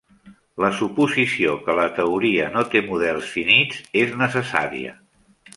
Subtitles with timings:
[0.63, 4.99] La suposició que la teoria no té models finits és necessària.